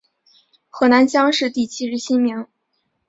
[0.67, 2.47] 河南乡试第七十七名。